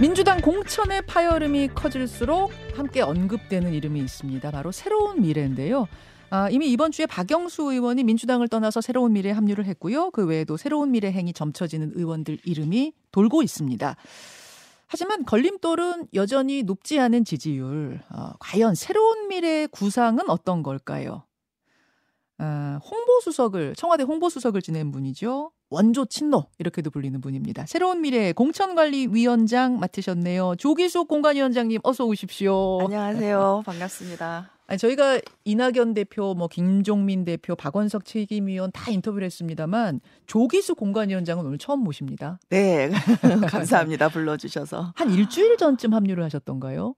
민주당 0.00 0.40
공천의 0.40 1.02
파열음이 1.02 1.68
커질수록 1.74 2.50
함께 2.74 3.02
언급되는 3.02 3.74
이름이 3.74 4.00
있습니다. 4.00 4.50
바로 4.50 4.72
새로운 4.72 5.20
미래인데요. 5.20 5.88
아, 6.30 6.48
이미 6.48 6.72
이번 6.72 6.90
주에 6.90 7.04
박영수 7.04 7.70
의원이 7.70 8.04
민주당을 8.04 8.48
떠나서 8.48 8.80
새로운 8.80 9.12
미래에 9.12 9.32
합류를 9.32 9.66
했고요. 9.66 10.10
그 10.12 10.24
외에도 10.24 10.56
새로운 10.56 10.92
미래 10.92 11.12
행이 11.12 11.34
점쳐지는 11.34 11.92
의원들 11.94 12.38
이름이 12.44 12.94
돌고 13.12 13.42
있습니다. 13.42 13.94
하지만 14.86 15.24
걸림돌은 15.26 16.08
여전히 16.14 16.62
높지 16.62 16.98
않은 16.98 17.26
지지율. 17.26 18.00
어, 18.08 18.30
과연 18.38 18.74
새로운 18.76 19.28
미래의 19.28 19.68
구상은 19.68 20.30
어떤 20.30 20.62
걸까요? 20.62 21.24
아, 22.42 22.80
홍보수석을 22.90 23.74
청와대 23.76 24.02
홍보수석을 24.02 24.62
지낸 24.62 24.90
분이죠. 24.90 25.52
원조 25.68 26.06
친노 26.06 26.46
이렇게도 26.58 26.90
불리는 26.90 27.20
분입니다. 27.20 27.66
새로운 27.66 28.00
미래 28.00 28.32
공천관리위원장 28.32 29.78
맡으셨네요. 29.78 30.54
조기숙 30.56 31.06
공관위원장님 31.06 31.80
어서 31.84 32.06
오십시오. 32.06 32.80
안녕하세요. 32.80 33.62
반갑습니다. 33.66 34.50
아니, 34.66 34.78
저희가 34.78 35.20
이낙연 35.44 35.94
대표, 35.94 36.32
뭐 36.32 36.48
김종민 36.48 37.24
대표, 37.24 37.54
박원석 37.56 38.04
책임위원 38.06 38.70
다 38.72 38.90
인터뷰를 38.90 39.26
했습니다만 39.26 40.00
조기수 40.26 40.76
공관위원장은 40.76 41.44
오늘 41.44 41.58
처음 41.58 41.80
모십니다. 41.80 42.38
네, 42.48 42.88
감사합니다. 43.50 44.08
불러주셔서 44.08 44.92
한 44.94 45.10
일주일 45.10 45.56
전쯤 45.58 45.92
합류를 45.92 46.24
하셨던가요? 46.24 46.94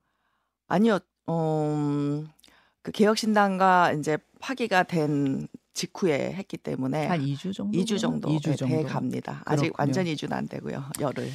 아니요, 0.68 0.98
어, 1.26 2.24
그 2.82 2.90
개혁신당과 2.92 3.92
이제 3.92 4.18
파기가 4.40 4.82
된 4.84 5.46
직후에 5.74 6.32
했기 6.34 6.56
때문에 6.58 7.06
한 7.06 7.20
2주 7.20 7.54
정도 7.54 7.78
2주 7.78 7.98
정도 7.98 8.28
2주 8.28 8.50
네, 8.50 8.56
정도 8.56 8.76
돼 8.76 8.82
갑니다. 8.82 9.42
아직 9.44 9.62
그렇군요. 9.72 9.74
완전 9.78 10.04
2주는 10.04 10.32
안 10.32 10.48
되고요. 10.48 10.84
열흘. 11.00 11.28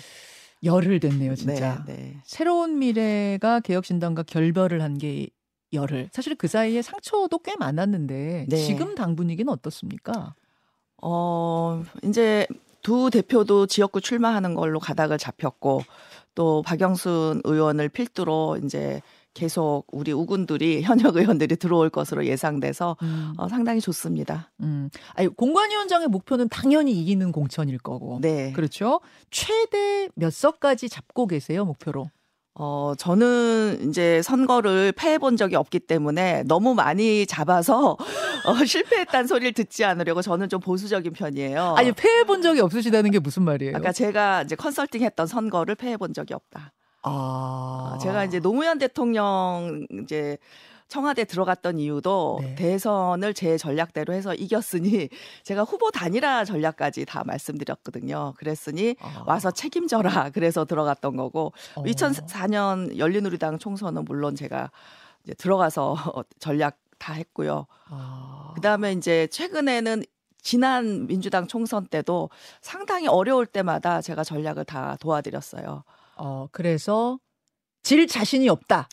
열흘 0.64 1.00
됐네요, 1.00 1.36
진짜. 1.36 1.84
네, 1.86 1.94
네. 1.96 2.18
새로운 2.24 2.80
미래가 2.80 3.60
개혁신당과 3.62 4.24
결별을 4.24 4.82
한 4.82 4.98
게 4.98 5.28
열흘. 5.74 6.10
사실 6.14 6.36
그 6.36 6.48
사이에 6.48 6.82
상처도 6.82 7.40
꽤 7.40 7.56
많았는데 7.58 8.46
네. 8.50 8.56
지금 8.58 8.96
당 8.96 9.16
분위기는 9.16 9.52
어떻습니까? 9.52 10.34
어, 11.02 11.84
이제 12.04 12.48
두 12.82 13.10
대표도 13.12 13.68
지역구 13.68 14.02
출마하는 14.02 14.54
걸로 14.56 14.80
가닥을 14.80 15.18
잡혔고 15.18 15.84
또 16.36 16.62
박영순 16.64 17.42
의원을 17.44 17.90
필두로 17.90 18.60
이제 18.64 19.02
계속 19.38 19.86
우리 19.92 20.12
우군들이 20.12 20.82
현역 20.84 21.16
의원들이 21.16 21.58
들어올 21.58 21.92
것으로 21.92 22.26
예상돼서 22.26 22.98
음. 23.04 23.34
어, 23.38 23.48
상당히 23.48 23.80
좋습니다. 23.80 24.52
음. 24.62 24.90
아니, 25.14 25.28
공관위원장의 25.28 26.08
목표는 26.08 26.50
당연히 26.50 26.94
이기는 26.94 27.32
공천일 27.32 27.78
거고. 27.78 28.18
네. 28.20 28.52
그렇죠? 28.54 29.00
최대 29.30 30.10
몇 30.16 30.34
석까지 30.34 30.90
잡고 30.90 31.28
계세요, 31.28 31.66
목표로? 31.66 32.10
어, 32.60 32.94
저는 32.98 33.88
이제 33.88 34.24
선거를 34.24 34.92
패해 34.94 35.20
본 35.20 35.38
적이 35.38 35.58
없기 35.58 35.82
때문에 35.82 36.42
너무 36.48 36.74
많이 36.74 37.28
잡아서 37.28 37.92
어, 38.46 38.54
실패했다는 38.66 39.28
소리를 39.28 39.54
듣지 39.54 39.86
않으려고 39.86 40.24
저는 40.24 40.50
좀 40.50 40.60
보수적인 40.60 41.14
편이에요. 41.14 41.76
아니, 41.78 41.92
패해 41.92 42.24
본 42.24 42.42
적이 42.42 42.62
없으시다는 42.62 43.12
게 43.12 43.20
무슨 43.20 43.44
말이에요? 43.44 43.76
아까 43.76 43.92
제가 43.92 44.42
이제 44.42 44.56
컨설팅 44.56 45.04
했던 45.04 45.28
선거를 45.28 45.76
패해 45.76 45.98
본 45.98 46.14
적이 46.14 46.34
없다. 46.34 46.74
아. 47.08 47.94
어, 47.94 47.98
제가 48.00 48.26
이제 48.26 48.40
노무현 48.40 48.78
대통령 48.78 49.86
이제 50.04 50.38
청와대 50.88 51.26
들어갔던 51.26 51.80
이유도 51.80 52.40
네. 52.42 52.56
대선을 52.56 53.34
제 53.34 53.58
전략대로 53.58 54.14
해서 54.14 54.34
이겼으니 54.34 55.10
제가 55.44 55.64
후보 55.64 55.92
단일화 55.92 56.46
전략까지 56.46 57.06
다 57.06 57.24
말씀드렸거든요. 57.26 58.34
그랬으니 58.38 58.96
아. 59.02 59.24
와서 59.26 59.52
책임져라. 59.52 60.32
그래서 60.34 60.66
들어갔던 60.66 61.16
거고 61.18 61.52
어. 61.76 61.84
2004년 61.84 62.98
열린우리당 62.98 63.60
총선은 63.60 64.06
물론 64.06 64.36
제가 64.36 64.72
이제 65.24 65.34
들어가서 65.34 65.96
전략 66.40 66.78
다 66.98 67.14
했고요. 67.14 67.68
아. 67.90 68.54
그다음에 68.56 68.94
이제 68.94 69.28
최근에는 69.28 70.04
지난 70.42 71.08
민주당 71.08 71.48
총선 71.48 71.86
때도 71.86 72.30
상당히 72.62 73.08
어려울 73.08 73.46
때마다 73.46 74.02
제가 74.02 74.24
전략을 74.24 74.64
다 74.64 74.96
도와드렸어요. 75.02 75.84
어, 76.18 76.48
그래서 76.52 77.20
질 77.84 78.08
자신이 78.08 78.50
없다. 78.50 78.90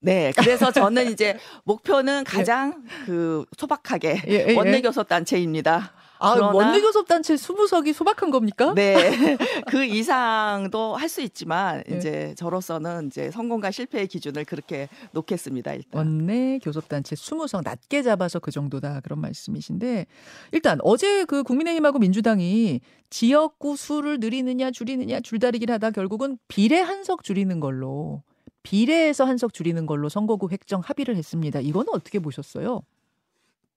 네, 0.00 0.32
그래서 0.36 0.72
저는 0.72 1.12
이제 1.12 1.38
목표는 1.64 2.24
가장 2.24 2.84
그 3.04 3.44
소박하게 3.56 4.22
예, 4.28 4.32
예, 4.32 4.46
예. 4.48 4.56
원내교섭 4.56 5.08
단체입니다. 5.08 5.92
아, 6.20 6.34
원내교섭단체 6.34 7.36
수부석이 7.36 7.92
소박한 7.92 8.30
겁니까? 8.30 8.72
네, 8.74 8.94
그 9.68 9.84
이상도 9.84 10.96
할 10.96 11.10
수 11.10 11.20
있지만 11.20 11.82
예. 11.90 11.96
이제 11.96 12.34
저로서는 12.38 13.08
이제 13.08 13.30
성공과 13.30 13.70
실패의 13.70 14.06
기준을 14.06 14.44
그렇게 14.44 14.88
놓겠습니다. 15.12 15.74
일단. 15.74 15.98
원내 15.98 16.60
교섭단체 16.62 17.16
20석 17.16 17.64
낮게 17.64 18.02
잡아서 18.02 18.38
그 18.38 18.50
정도다 18.50 19.00
그런 19.00 19.20
말씀이신데 19.20 20.06
일단 20.52 20.78
어제 20.82 21.24
그 21.24 21.42
국민의힘하고 21.42 21.98
민주당이 21.98 22.80
지역구 23.10 23.76
수를 23.76 24.20
늘리느냐 24.20 24.70
줄이느냐 24.70 25.20
줄다리기를 25.20 25.74
하다 25.74 25.90
결국은 25.90 26.38
비례 26.46 26.78
한석 26.80 27.24
줄이는 27.24 27.58
걸로 27.60 28.22
비례에서 28.62 29.24
한석 29.24 29.52
줄이는 29.52 29.86
걸로 29.86 30.08
선거구 30.08 30.48
획정 30.50 30.80
합의를 30.80 31.16
했습니다. 31.16 31.60
이거는 31.60 31.88
어떻게 31.92 32.18
보셨어요? 32.20 32.82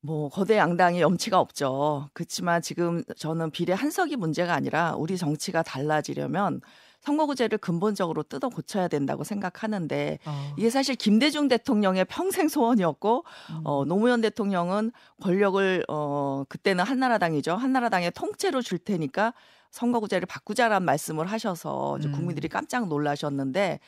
뭐 0.06 0.30
거대 0.30 0.58
양당이 0.58 1.00
염치가 1.00 1.40
없죠. 1.40 2.09
그렇지만 2.14 2.62
지금 2.62 3.03
저는 3.16 3.52
비례 3.52 3.74
한석이 3.74 4.18
문제가 4.18 4.53
아니라 4.53 4.96
우리 4.97 5.18
정치가 5.18 5.64
달라지려면 5.64 6.59
선거구제를 7.00 7.58
근본적으로 7.58 8.24
뜯어 8.24 8.50
고쳐야 8.50 8.90
된다고 8.90 9.24
생각하는데 9.24 10.19
아, 10.25 10.53
이게 10.58 10.69
사실 10.69 10.96
김대중 10.96 11.47
대통령의 11.47 12.06
평생 12.06 12.50
소원이었고 12.50 13.24
음. 13.52 13.62
어, 13.63 13.86
노무현 13.86 14.19
대통령은 14.22 14.92
권력을 15.22 15.86
어, 15.88 16.44
그때는 16.50 16.84
한나라당이죠. 16.84 17.56
한나라당의 17.56 18.12
통째로 18.12 18.62
줄 18.62 18.80
테니까 18.80 19.34
선거구제를 19.74 20.28
바꾸자라는 20.28 20.86
말씀을 20.86 21.26
하셔서 21.26 21.98
이제 21.98 22.08
음. 22.08 22.14
국민들이 22.14 22.48
깜짝 22.48 22.88
놀라셨는데 22.88 23.80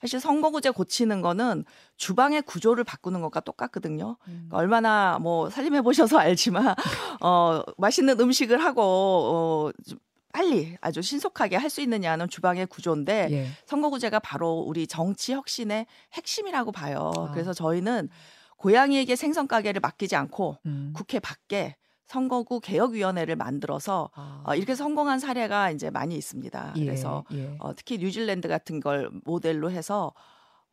사실 0.00 0.18
선거구제 0.18 0.70
고치는 0.70 1.20
거는 1.20 1.64
주방의 1.98 2.42
구조를 2.42 2.82
바꾸는 2.82 3.20
것과 3.20 3.40
똑같거든요. 3.40 4.16
음. 4.26 4.46
그러니까 4.48 4.56
얼마나 4.56 5.18
뭐 5.20 5.50
살림해 5.50 5.82
보셔서 5.82 6.18
알지만 6.18 6.74
어 7.20 7.62
맛있는 7.76 8.18
음식을 8.18 8.64
하고 8.64 9.72
어좀 9.86 9.98
빨리 10.32 10.76
아주 10.80 11.00
신속하게 11.02 11.56
할 11.56 11.70
수 11.70 11.80
있느냐는 11.82 12.28
주방의 12.28 12.66
구조인데 12.66 13.28
예. 13.30 13.48
선거구제가 13.66 14.20
바로 14.20 14.60
우리 14.60 14.86
정치 14.86 15.32
혁신의 15.34 15.86
핵심이라고 16.14 16.72
봐요. 16.72 17.12
아. 17.16 17.30
그래서 17.32 17.52
저희는 17.52 18.08
고양이에게 18.56 19.14
생선 19.14 19.46
가게를 19.46 19.80
맡기지 19.80 20.16
않고 20.16 20.56
음. 20.66 20.92
국회 20.96 21.20
밖에 21.20 21.76
선거구 22.06 22.60
개혁위원회를 22.60 23.36
만들어서 23.36 24.10
아. 24.14 24.42
어, 24.46 24.54
이렇게 24.54 24.74
성공한 24.74 25.18
사례가 25.18 25.70
이제 25.70 25.90
많이 25.90 26.16
있습니다. 26.16 26.74
예, 26.76 26.84
그래서 26.84 27.24
예. 27.32 27.56
어, 27.60 27.74
특히 27.74 27.98
뉴질랜드 27.98 28.48
같은 28.48 28.80
걸 28.80 29.10
모델로 29.24 29.70
해서 29.70 30.12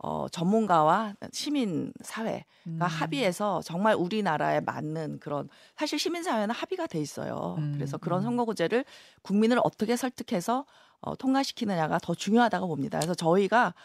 어, 0.04 0.28
전문가와 0.30 1.14
시민 1.32 1.94
사회가 2.02 2.46
음. 2.68 2.80
합의해서 2.82 3.62
정말 3.64 3.94
우리나라에 3.94 4.60
맞는 4.62 5.20
그런 5.20 5.48
사실 5.78 6.00
시민 6.00 6.24
사회는 6.24 6.56
합의가 6.56 6.88
돼 6.88 7.00
있어요. 7.00 7.56
음, 7.60 7.74
그래서 7.76 7.98
그런 7.98 8.22
음. 8.22 8.24
선거구제를 8.24 8.84
국민을 9.22 9.60
어떻게 9.64 9.96
설득해서 9.96 10.66
어, 11.02 11.16
통과시키느냐가 11.16 12.00
더 12.00 12.16
중요하다고 12.16 12.68
봅니다. 12.68 12.98
그래서 13.00 13.14
저희가 13.14 13.76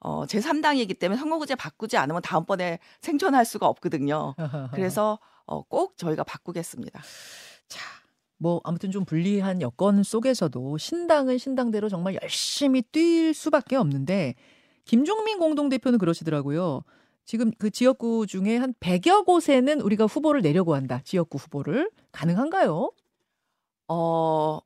어, 0.00 0.24
제3당이기 0.24 0.98
때문에 0.98 1.18
선거구제 1.18 1.54
바꾸지 1.54 1.96
않으면 1.98 2.22
다음번에 2.22 2.78
생존할 3.00 3.44
수가 3.44 3.66
없거든요. 3.68 4.34
그래서 4.74 5.18
어, 5.46 5.62
꼭 5.62 5.96
저희가 5.96 6.24
바꾸겠습니다. 6.24 7.00
자, 7.68 7.80
뭐 8.38 8.60
아무튼 8.64 8.90
좀 8.90 9.04
불리한 9.04 9.60
여건 9.60 10.02
속에서도 10.02 10.78
신당은 10.78 11.38
신당대로 11.38 11.88
정말 11.88 12.18
열심히 12.22 12.82
뛸 12.82 13.34
수밖에 13.34 13.76
없는데 13.76 14.34
김종민 14.84 15.38
공동대표는 15.38 15.98
그러시더라고요. 15.98 16.82
지금 17.24 17.52
그 17.58 17.70
지역구 17.70 18.26
중에 18.26 18.56
한 18.56 18.74
100여 18.80 19.24
곳에는 19.24 19.80
우리가 19.82 20.06
후보를 20.06 20.42
내려고 20.42 20.74
한다. 20.74 21.00
지역구 21.04 21.38
후보를 21.38 21.90
가능한가요? 22.10 22.90
어, 23.88 24.58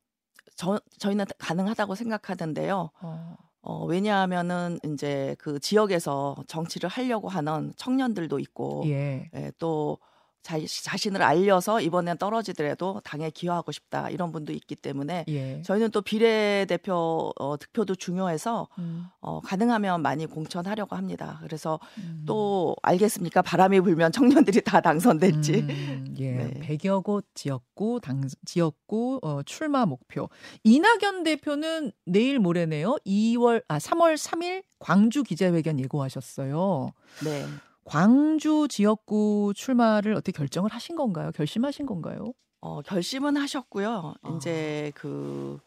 저, 0.56 0.80
저희는 0.98 1.26
가능하다고 1.38 1.94
생각하는데요. 1.94 2.90
어. 3.02 3.36
어, 3.60 3.84
왜냐하면은 3.86 4.78
이제 4.84 5.34
그 5.38 5.58
지역에서 5.58 6.36
정치를 6.46 6.88
하려고 6.88 7.28
하는 7.28 7.72
청년들도 7.76 8.38
있고, 8.38 8.82
예. 8.86 9.30
예, 9.34 9.52
또 9.58 9.98
자, 10.44 10.58
자신을 10.58 11.22
알려서 11.22 11.80
이번엔 11.80 12.18
떨어지더라도 12.18 13.00
당에 13.02 13.30
기여하고 13.30 13.72
싶다 13.72 14.10
이런 14.10 14.30
분도 14.30 14.52
있기 14.52 14.76
때문에 14.76 15.24
예. 15.28 15.62
저희는 15.62 15.90
또 15.90 16.02
비례대표 16.02 17.32
어, 17.40 17.56
득표도 17.56 17.94
중요해서 17.94 18.68
음, 18.78 19.06
어, 19.20 19.40
가능하면 19.40 20.02
많이 20.02 20.26
공천하려고 20.26 20.96
합니다. 20.96 21.40
그래서 21.42 21.80
음. 21.96 22.24
또 22.26 22.76
알겠습니까? 22.82 23.40
바람이 23.40 23.80
불면 23.80 24.12
청년들이 24.12 24.60
다 24.60 24.82
당선될지. 24.82 25.54
음, 25.54 26.14
예, 26.20 26.32
네. 26.32 26.76
100여 26.76 27.02
곳 27.02 27.24
지역구 27.32 28.00
당 28.02 28.28
지역구 28.44 29.20
어, 29.22 29.42
출마 29.44 29.86
목표. 29.86 30.28
이낙연 30.62 31.22
대표는 31.24 31.90
내일 32.04 32.38
모레네요. 32.38 32.98
2월 33.06 33.62
아 33.66 33.78
3월 33.78 34.18
3일 34.18 34.62
광주 34.78 35.22
기자회견 35.22 35.80
예고하셨어요. 35.80 36.92
네. 37.24 37.46
광주 37.84 38.66
지역구 38.68 39.52
출마를 39.54 40.14
어떻게 40.14 40.32
결정을 40.32 40.70
하신 40.70 40.96
건가요? 40.96 41.30
결심하신 41.32 41.86
건가요? 41.86 42.32
어, 42.60 42.80
결심은 42.82 43.36
하셨고요. 43.36 44.14
아. 44.22 44.36
이제 44.36 44.90
그 44.94 45.58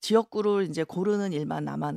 지역구를 0.00 0.66
이제 0.68 0.84
고르는 0.84 1.32
일만 1.32 1.64
남아 1.64 1.92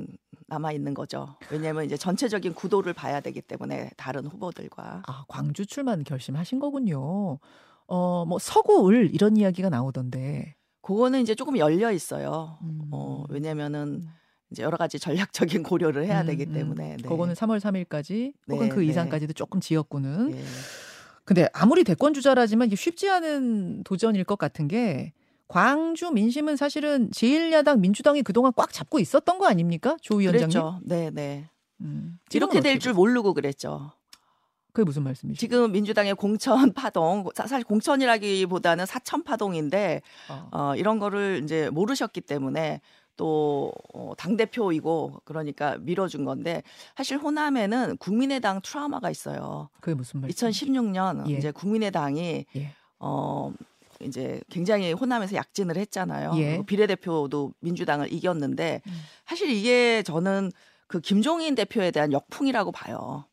남아 0.48 0.72
있는 0.72 0.94
거죠. 0.94 1.36
왜냐하면 1.52 1.84
이제 1.86 1.98
전체적인 1.98 2.54
구도를 2.54 2.94
봐야 2.94 3.20
되기 3.20 3.42
때문에 3.42 3.90
다른 3.98 4.26
후보들과 4.28 5.04
아, 5.06 5.26
광주 5.28 5.66
출마는 5.66 6.06
결심하신 6.06 6.60
거군요. 6.60 7.40
어, 7.88 8.26
뭐 8.26 8.40
서구을 8.40 9.14
이런 9.14 9.36
이야기가 9.36 9.70
나오던데. 9.70 10.56
그거는 10.82 11.22
이제 11.22 11.36
조금 11.36 11.58
열려 11.58 11.92
있어요. 11.92 12.60
음. 12.62 12.88
어, 12.92 13.26
왜냐면은 13.30 14.08
이제 14.52 14.64
여러 14.64 14.78
가지 14.78 14.98
전략적인 15.00 15.64
고려를 15.64 16.06
해야 16.06 16.24
되기 16.24 16.44
음, 16.46 16.50
음. 16.50 16.54
때문에. 16.54 16.98
네. 16.98 17.04
그거는 17.04 17.34
3월 17.34 17.60
3일까지 17.60 18.34
혹은 18.50 18.70
네, 18.70 18.74
그 18.74 18.80
네. 18.80 18.86
이상까지도 18.88 19.34
조금 19.34 19.60
지역구는 19.60 20.34
예. 20.36 20.44
근데 21.26 21.50
아무리 21.54 21.84
대권 21.84 22.14
주자라지만 22.14 22.68
이게 22.68 22.76
쉽지 22.78 23.10
않은 23.10 23.84
도전일 23.84 24.24
것 24.24 24.38
같은 24.38 24.68
게 24.70 25.12
광주 25.50 26.10
민심은 26.12 26.56
사실은 26.56 27.10
제1야당 27.12 27.80
민주당이 27.80 28.22
그동안 28.24 28.54
꽉 28.56 28.72
잡고 28.72 29.00
있었던 29.00 29.38
거 29.38 29.46
아닙니까? 29.48 29.98
조 30.02 30.16
위원장님. 30.16 30.50
그랬죠. 30.50 30.80
네, 30.86 31.10
네. 31.12 31.50
음, 31.82 32.18
이렇게 32.34 32.60
될 32.62 32.80
줄 32.80 32.94
모르고 32.94 33.34
그랬죠. 33.34 33.92
그게 34.74 34.86
무슨 34.86 35.04
말씀이시죠? 35.04 35.40
지금 35.40 35.72
민주당의 35.72 36.16
공천 36.16 36.72
파동, 36.74 37.26
사- 37.36 37.48
사실 37.48 37.66
공천이라기보다는 37.66 38.86
사천 38.86 39.24
파동인데 39.24 40.02
어. 40.30 40.50
어, 40.52 40.76
이런 40.76 41.00
거를 41.00 41.42
이제 41.44 41.70
모르셨기 41.72 42.22
때문에 42.22 42.80
또 43.18 43.74
어, 43.94 44.14
당 44.18 44.38
대표이고 44.38 45.22
그러니까 45.26 45.78
밀어준 45.80 46.24
건데 46.24 46.64
사실 46.96 47.18
호남에는 47.18 47.98
국민의당 47.98 48.62
트라우마가 48.62 49.10
있어요. 49.10 49.70
그게 49.82 49.96
무슨 49.96 50.22
말씀? 50.22 50.48
2016년 50.50 51.30
예. 51.30 51.34
이제 51.34 51.52
국민의당이 51.52 52.46
예. 52.56 52.72
어 53.00 53.52
이제 54.00 54.40
굉장히 54.50 54.94
호남에서 54.94 55.36
약진을 55.36 55.76
했잖아요. 55.76 56.34
예. 56.38 56.62
비례대표도 56.66 57.54
민주당을 57.60 58.14
이겼는데 58.14 58.82
음. 58.86 58.92
사실 59.26 59.50
이게 59.50 60.04
저는 60.04 60.52
그 60.86 61.02
김종인 61.02 61.56
대표에 61.56 61.92
대한 61.92 62.14
역풍이라고 62.14 62.72
봐요. 62.72 63.26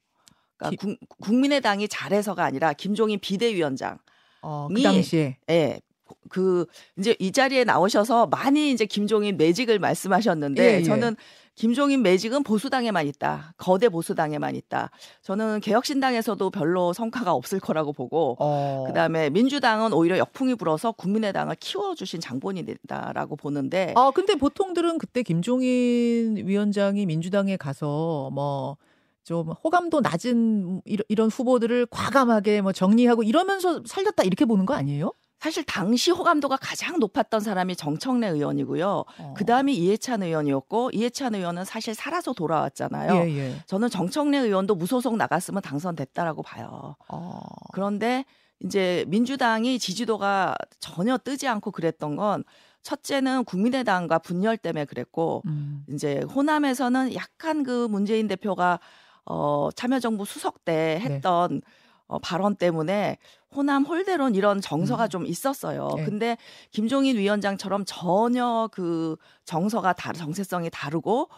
그러니까 0.57 0.81
국, 0.83 0.99
국민의당이 1.21 1.89
잘해서가 1.89 2.43
아니라 2.43 2.73
김종인 2.73 3.21
비대위원장 3.21 3.99
어, 4.41 4.69
그 4.73 4.81
이- 4.81 4.83
당시에 4.83 5.37
예. 5.51 5.81
그 6.29 6.67
이제 6.99 7.17
이 7.19 7.33
자리에 7.33 7.65
나오셔서 7.65 8.27
많이 8.27 8.71
이제 8.71 8.87
김종인 8.87 9.37
매직을 9.37 9.79
말씀하셨는데 9.79 10.63
예, 10.63 10.79
예. 10.79 10.83
저는 10.83 11.17
김종인 11.55 12.03
매직은 12.03 12.43
보수당에만 12.43 13.07
있다. 13.07 13.55
거대 13.57 13.89
보수당에만 13.89 14.57
있다. 14.57 14.91
저는 15.23 15.61
개혁신당에서도 15.61 16.51
별로 16.51 16.93
성과가 16.93 17.33
없을 17.33 17.61
거라고 17.61 17.93
보고 17.93 18.37
어, 18.41 18.85
그다음에 18.89 19.31
민주당은 19.31 19.93
오히려 19.93 20.19
역풍이 20.19 20.57
불어서 20.57 20.91
국민의당을 20.93 21.57
키워주신 21.61 22.21
장본이다라고 22.21 23.37
보는데 23.37 23.95
아 23.97 24.11
근데 24.13 24.35
보통들은 24.35 24.99
그때 24.99 25.23
김종인 25.23 26.37
위원장이 26.45 27.07
민주당에 27.07 27.57
가서 27.57 28.31
뭐 28.33 28.77
좀 29.25 29.49
호감도 29.49 30.01
낮은 30.03 30.83
이런 30.85 31.31
후보들을 31.31 31.87
과감하게 31.87 32.61
뭐 32.61 32.73
정리하고 32.73 33.23
이러면서 33.23 33.83
살렸다 33.87 34.23
이렇게 34.23 34.45
보는 34.45 34.67
거 34.67 34.75
아니에요? 34.75 35.13
사실 35.45 35.63
당시 35.65 36.11
호감도가 36.11 36.57
가장 36.57 36.99
높았던 36.99 37.41
사람이 37.41 37.77
정청래 37.77 38.29
의원이고요. 38.29 39.05
어. 39.19 39.35
그 39.37 39.45
다음이 39.45 39.77
이해찬 39.77 40.23
의원이었고 40.23 40.93
이해찬 40.95 41.35
의원은 41.35 41.67
사실 41.67 41.95
살아서 41.95 42.33
돌아왔잖아요. 42.33 43.15
예, 43.29 43.37
예. 43.37 43.57
저는 43.67 43.91
정청래 43.91 44.39
의원도 44.39 44.75
무소속 44.75 45.19
나갔으면 45.19 45.61
당선됐다라고 45.61 46.43
봐요. 46.43 46.97
어. 47.11 47.41
그런데 47.75 48.25
이제 48.61 49.05
민주당이 49.09 49.79
지지도가 49.79 50.55
전혀 50.79 51.19
뜨지 51.19 51.47
않고 51.47 51.73
그랬던 51.73 52.17
건 52.17 52.43
첫째는 52.81 53.45
국민의당과 53.45 54.21
분열 54.21 54.57
때문에 54.57 54.87
그랬고 54.87 55.43
음. 55.45 55.85
이제 55.91 56.23
호남에서는 56.35 57.15
약간 57.15 57.65
그 57.65 57.87
문재인 57.91 58.29
대표가 58.29 58.81
어 59.27 59.69
참여정부 59.77 60.25
수석 60.25 60.65
때 60.65 60.99
네. 60.99 61.01
했던 61.01 61.61
어, 62.07 62.19
발언 62.19 62.55
때문에 62.55 63.19
호남 63.55 63.85
홀대론 63.85 64.35
이런 64.35 64.61
정서가 64.61 65.05
음. 65.05 65.09
좀 65.09 65.27
있었어요. 65.27 65.91
네. 65.97 66.05
근데 66.05 66.37
김종인 66.71 67.17
위원장처럼 67.17 67.85
전혀 67.87 68.69
그 68.73 69.17
정서가 69.45 69.93
다 69.93 70.13
정체성이 70.13 70.71
다르고 70.71 71.29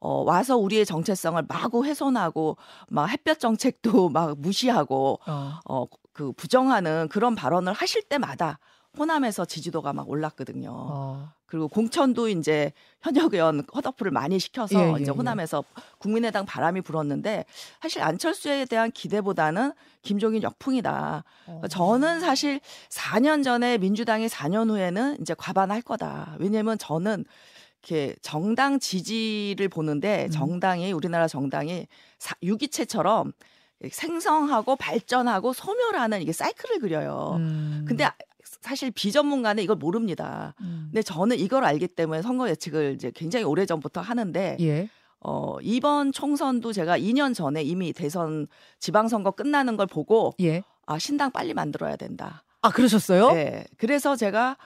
어, 0.00 0.22
와서 0.22 0.56
우리의 0.56 0.86
정체성을 0.86 1.42
마구 1.48 1.84
훼손하고 1.84 2.56
막 2.88 3.06
햇볕 3.06 3.38
정책도 3.38 4.08
막 4.10 4.38
무시하고 4.38 5.20
어. 5.26 5.52
어, 5.68 5.86
그 6.12 6.32
부정하는 6.32 7.08
그런 7.08 7.34
발언을 7.34 7.72
하실 7.72 8.02
때마다 8.02 8.58
호남에서 9.00 9.44
지지도가 9.44 9.92
막 9.92 10.08
올랐거든요. 10.08 10.70
어. 10.72 11.32
그리고 11.46 11.68
공천도 11.68 12.28
이제 12.28 12.72
현역 13.02 13.34
의원 13.34 13.64
컷오프를 13.66 14.12
많이 14.12 14.38
시켜서 14.38 14.78
예, 14.78 14.88
예, 14.92 15.02
이제 15.02 15.10
예. 15.10 15.16
호남에서 15.16 15.64
국민의당 15.98 16.44
바람이 16.46 16.80
불었는데 16.80 17.44
사실 17.82 18.02
안철수에 18.02 18.66
대한 18.66 18.90
기대보다는 18.90 19.72
김종인 20.02 20.42
역풍이다. 20.42 21.24
어. 21.46 21.62
저는 21.68 22.20
사실 22.20 22.60
4년 22.88 23.42
전에 23.44 23.78
민주당이 23.78 24.26
4년 24.28 24.70
후에는 24.70 25.18
이제 25.20 25.34
과반할 25.34 25.82
거다. 25.82 26.36
왜냐면 26.38 26.78
저는 26.78 27.24
이렇게 27.82 28.14
정당 28.22 28.78
지지를 28.78 29.68
보는데 29.68 30.26
음. 30.26 30.30
정당이 30.30 30.92
우리나라 30.92 31.26
정당이 31.26 31.86
사- 32.18 32.36
유기체처럼 32.42 33.32
생성하고 33.90 34.76
발전하고 34.76 35.52
소멸하는 35.54 36.20
이게 36.22 36.32
사이클을 36.32 36.80
그려요. 36.80 37.36
음. 37.38 37.84
근데 37.88 38.04
아- 38.04 38.12
사실 38.60 38.90
비전문가는 38.90 39.62
이걸 39.62 39.76
모릅니다. 39.76 40.54
음. 40.60 40.88
근데 40.90 41.02
저는 41.02 41.38
이걸 41.38 41.64
알기 41.64 41.88
때문에 41.88 42.22
선거 42.22 42.48
예측을 42.48 42.94
이제 42.94 43.10
굉장히 43.14 43.44
오래 43.44 43.66
전부터 43.66 44.00
하는데 44.00 44.56
예. 44.60 44.88
어 45.20 45.56
이번 45.62 46.12
총선도 46.12 46.72
제가 46.72 46.98
2년 46.98 47.34
전에 47.34 47.62
이미 47.62 47.92
대선 47.92 48.46
지방선거 48.78 49.32
끝나는 49.32 49.76
걸 49.76 49.86
보고 49.86 50.34
예. 50.40 50.62
아 50.86 50.98
신당 50.98 51.30
빨리 51.30 51.54
만들어야 51.54 51.96
된다. 51.96 52.44
아 52.62 52.70
그러셨어요? 52.70 53.32
네. 53.32 53.64
그래서 53.78 54.16
제가 54.16 54.56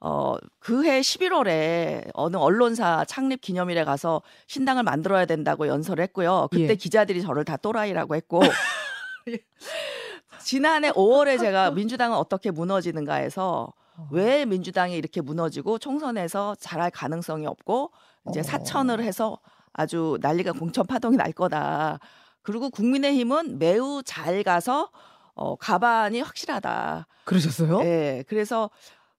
어 0.00 0.36
그해 0.58 1.00
11월에 1.00 2.10
어느 2.14 2.36
언론사 2.36 3.04
창립 3.06 3.40
기념일에 3.40 3.84
가서 3.84 4.22
신당을 4.48 4.82
만들어야 4.82 5.26
된다고 5.26 5.68
연설을 5.68 6.02
했고요. 6.04 6.48
그때 6.50 6.70
예. 6.70 6.74
기자들이 6.74 7.22
저를 7.22 7.44
다 7.44 7.56
또라이라고 7.56 8.16
했고 8.16 8.40
예. 9.28 9.38
지난해 10.44 10.90
5월에 10.92 11.38
제가 11.40 11.70
민주당은 11.72 12.16
어떻게 12.16 12.50
무너지는가 12.50 13.14
해서 13.14 13.72
어. 13.96 14.08
왜 14.10 14.44
민주당이 14.44 14.96
이렇게 14.96 15.20
무너지고 15.20 15.78
총선에서 15.78 16.56
잘할 16.60 16.90
가능성이 16.90 17.46
없고 17.46 17.90
이제 18.28 18.40
어. 18.40 18.42
사천을 18.42 19.02
해서 19.02 19.38
아주 19.72 20.18
난리가 20.20 20.52
공천 20.52 20.86
파동이 20.86 21.16
날 21.16 21.32
거다. 21.32 21.98
그리고 22.42 22.70
국민의힘은 22.70 23.58
매우 23.58 24.02
잘 24.04 24.42
가서 24.42 24.90
어 25.34 25.56
가반이 25.56 26.20
확실하다. 26.20 27.06
그러셨어요? 27.24 27.80
예. 27.80 28.22
그래서 28.28 28.70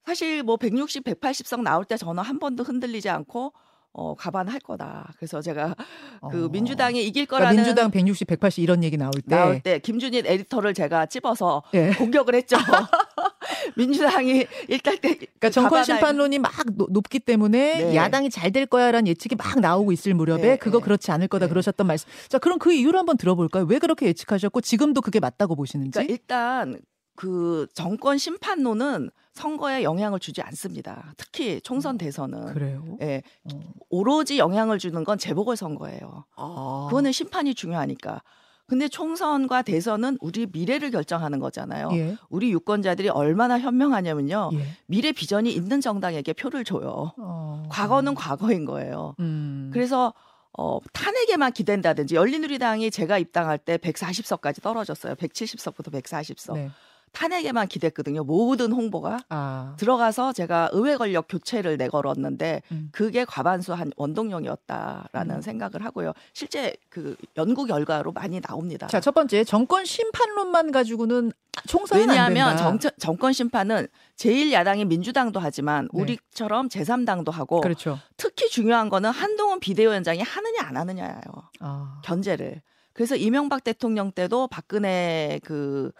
사실 0.05 0.44
뭐 0.44 0.55
160, 0.55 1.03
180석 1.03 1.63
나올 1.63 1.84
때 1.84 1.98
저는 1.98 2.24
한 2.24 2.39
번도 2.39 2.63
흔들리지 2.63 3.10
않고 3.10 3.53
어 3.98 4.14
과반할 4.13 4.60
거다. 4.60 5.14
그래서 5.18 5.42
제가 5.42 5.74
그 6.32 6.46
어. 6.46 6.50
민주당이 6.50 7.02
이길 7.06 7.25
그러니까 7.25 7.38
거라는 7.38 7.56
민주당 7.64 7.92
160, 7.92 8.28
180 8.28 8.62
이런 8.64 8.84
얘기 8.84 8.98
나올 8.98 9.12
때. 9.14 9.22
나올 9.36 9.60
때 9.62 9.80
김준일 9.80 10.28
에디터를 10.28 10.74
제가 10.74 11.06
찝어서 11.06 11.64
예. 11.74 11.92
공격을 11.92 12.36
했죠. 12.36 12.58
민주당이 13.78 14.46
일단 14.68 14.98
때 15.00 15.16
그러니까 15.16 15.50
정권 15.50 15.84
심판론이 15.84 16.40
막 16.40 16.52
노- 16.74 16.88
높기 16.90 17.20
때문에 17.20 17.84
네. 17.86 17.96
야당이 17.96 18.30
잘 18.30 18.52
될 18.56 18.66
거야라는 18.68 19.08
예측이 19.08 19.36
막 19.36 19.60
나오고 19.60 19.92
있을 19.92 20.14
무렵에 20.14 20.42
네, 20.42 20.56
그거 20.58 20.78
네. 20.80 20.84
그렇지 20.86 21.12
않을 21.12 21.28
거다 21.28 21.46
네. 21.48 21.50
그러셨던 21.50 21.88
말씀. 21.88 22.08
자, 22.30 22.38
그럼 22.38 22.58
그 22.60 22.72
이유를 22.72 22.98
한번 23.00 23.18
들어볼까요? 23.18 23.66
왜 23.68 23.80
그렇게 23.80 24.06
예측하셨고 24.08 24.62
지금도 24.62 25.02
그게 25.02 25.20
맞다고 25.20 25.56
보시는지? 25.56 25.92
그러니까 25.92 26.12
일단 26.14 26.80
그 27.15 27.67
정권 27.74 28.17
심판론은 28.17 29.10
선거에 29.34 29.84
영향을 29.84 30.19
주지 30.19 30.41
않습니다. 30.41 31.13
특히 31.17 31.60
총선 31.62 31.98
대선은. 31.98 32.53
그래요. 32.53 32.98
예, 33.01 33.22
어. 33.53 33.60
오로지 33.89 34.38
영향을 34.38 34.79
주는 34.79 35.03
건 35.03 35.17
재보궐 35.17 35.57
선거예요. 35.57 36.25
아. 36.36 36.88
그거는 36.89 37.12
심판이 37.12 37.53
중요하니까. 37.53 38.22
근데 38.67 38.88
총선과 38.88 39.62
대선은 39.62 40.17
우리 40.22 40.48
미래를 40.51 40.89
결정하는 40.89 41.39
거잖아요. 41.39 41.89
예. 41.93 42.17
우리 42.29 42.51
유권자들이 42.51 43.10
얼마나 43.10 43.60
현명하냐면요. 43.60 44.50
예. 44.53 44.67
미래 44.88 45.12
비전이 45.12 45.53
있는 45.53 45.81
정당에게 45.81 46.34
표를 46.34 46.63
줘요. 46.63 47.12
어. 47.17 47.63
과거는 47.69 48.15
과거인 48.15 48.65
거예요. 48.65 49.13
음. 49.19 49.69
그래서 49.72 50.13
어, 50.57 50.79
탄핵에만 50.93 51.51
기댄다든지 51.51 52.15
열린우리당이 52.15 52.89
제가 52.89 53.17
입당할 53.19 53.57
때 53.57 53.77
140석까지 53.77 54.63
떨어졌어요. 54.63 55.13
170석부터 55.15 55.91
140석. 55.91 56.53
네. 56.53 56.72
탄핵에만 57.15 57.67
기댔거든요. 57.67 58.24
모든 58.24 58.72
홍보가 58.72 59.19
아. 59.29 59.74
들어가서 59.77 60.34
제가 60.34 60.69
의회 60.74 60.98
권력 60.98 61.25
교체를 61.27 61.77
내걸었는데 61.77 62.62
음. 62.72 62.89
그게 62.91 63.25
과반수 63.25 63.74
한 63.74 63.91
원동력이었다라는 63.95 65.36
음. 65.38 65.41
생각을 65.41 65.84
하고요. 65.84 66.13
실제 66.34 66.75
그 66.89 67.15
연구 67.38 67.65
결과로 67.65 68.12
많이 68.12 68.39
나옵니다. 68.41 68.88
자, 68.88 69.00
첫 69.00 69.13
번째 69.13 69.43
정권 69.43 69.86
심판론만 69.86 70.72
가지고는 70.72 71.31
총선은 71.67 72.03
안 72.03 72.10
왜냐하면. 72.10 72.57
정, 72.57 72.91
정권 73.00 73.34
심판은 73.34 73.88
제1 74.17 74.51
야당인 74.51 74.88
민주당도 74.89 75.39
하지만 75.39 75.88
네. 75.93 76.01
우리처럼 76.01 76.67
제3당도 76.69 77.31
하고 77.31 77.62
그렇죠. 77.62 77.98
특히 78.17 78.50
중요한 78.50 78.89
거는 78.89 79.10
한동훈 79.10 79.60
비대위원장이 79.60 80.22
하느냐 80.22 80.60
안 80.63 80.77
하느냐예요. 80.77 81.22
아. 81.62 82.01
견제를. 82.03 82.62
그래서 82.93 83.15
이명박 83.15 83.63
대통령 83.63 84.12
때도 84.12 84.48
박근혜 84.48 85.39
그 85.43 85.91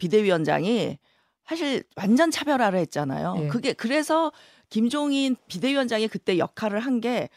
비대위원장이 0.00 0.98
사실 1.46 1.84
완전 1.96 2.30
차별화를 2.30 2.78
했잖아요. 2.80 3.36
예. 3.38 3.48
그게 3.48 3.72
그래서 3.72 4.32
김종인 4.68 5.36
비대위원장이 5.48 6.08
그때 6.08 6.38
역할을 6.38 6.80
한게 6.80 7.28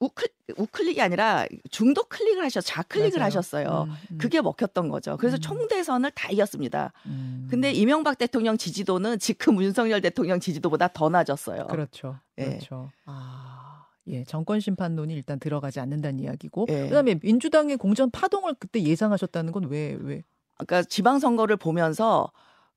우클, 0.00 0.28
우클릭이 0.58 1.00
아니라 1.00 1.46
중도 1.70 2.02
클릭을 2.04 2.44
하셔 2.44 2.60
좌클릭을 2.60 3.12
맞아요. 3.18 3.24
하셨어요. 3.26 3.86
음, 3.88 3.94
음. 4.10 4.18
그게 4.18 4.40
먹혔던 4.42 4.88
거죠. 4.88 5.16
그래서 5.16 5.36
음. 5.36 5.40
총대선을 5.40 6.10
다 6.10 6.28
이겼습니다. 6.30 6.92
음. 7.06 7.46
근데 7.48 7.72
이명박 7.72 8.18
대통령 8.18 8.58
지지도는 8.58 9.18
지금 9.18 9.62
윤석열 9.62 10.00
대통령 10.02 10.40
지지도보다 10.40 10.88
더 10.88 11.08
낮았어요. 11.08 11.68
그렇죠. 11.68 12.18
예. 12.38 12.44
그렇죠. 12.44 12.90
아. 13.06 13.86
예, 14.08 14.24
정권 14.24 14.60
심판론이 14.60 15.14
일단 15.14 15.38
들어가지 15.38 15.80
않는다는 15.80 16.20
이야기고 16.20 16.66
예. 16.68 16.88
그다음에 16.88 17.18
민주당의 17.22 17.78
공천 17.78 18.10
파동을 18.10 18.54
그때 18.58 18.82
예상하셨다는 18.82 19.52
건 19.52 19.64
왜 19.70 19.96
왜? 19.98 20.22
아까 20.56 20.82
지방 20.82 21.18
선거를 21.18 21.56
보면서 21.56 22.30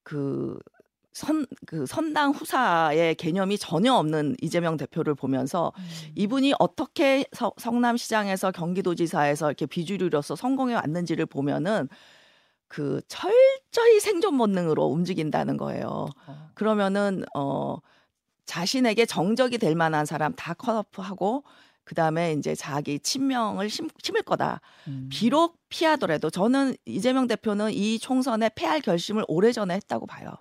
그 0.04 0.58
선, 1.14 1.48
그 1.66 1.88
선당 1.88 2.32
후사의 2.32 3.16
개념이 3.16 3.58
전혀 3.58 3.94
없는 3.94 4.36
이재명 4.40 4.78
대표를 4.78 5.16
보면서 5.16 5.74
이분이 6.16 6.54
어떻게 6.60 7.26
서, 7.32 7.52
성남시장에서 7.58 8.52
경기도지사에서 8.52 9.48
이렇게 9.48 9.66
비주류로서 9.66 10.36
성공해 10.36 10.76
왔는지를 10.76 11.26
보면은 11.26 11.90
그 12.68 13.02
철저히 13.08 14.00
생존 14.00 14.38
본능으로 14.38 14.86
움직인다는 14.86 15.58
거예요. 15.58 16.08
어. 16.28 16.50
그러면은 16.54 17.24
어 17.34 17.78
자신에게 18.46 19.06
정적이 19.06 19.58
될 19.58 19.76
만한 19.76 20.06
사람 20.06 20.34
다 20.36 20.54
컷오프하고 20.54 21.44
그 21.88 21.96
다음에 21.96 22.34
이제 22.34 22.54
자기 22.54 23.00
친명을 23.00 23.70
심, 23.70 23.88
심을 24.04 24.22
거다. 24.22 24.60
음. 24.90 25.08
비록 25.10 25.58
피하더라도 25.70 26.30
저는 26.30 26.76
이재명 26.86 27.28
대표는 27.28 27.72
이 27.72 27.98
총선에 27.98 28.50
패할 28.56 28.82
결심을 28.82 29.24
오래전에 29.30 29.74
했다고 29.76 30.06
봐요. 30.06 30.32